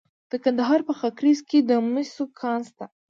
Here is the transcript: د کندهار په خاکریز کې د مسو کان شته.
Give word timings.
د 0.31 0.33
کندهار 0.43 0.79
په 0.87 0.93
خاکریز 0.99 1.39
کې 1.49 1.59
د 1.69 1.71
مسو 1.91 2.23
کان 2.39 2.59
شته. 2.69 2.85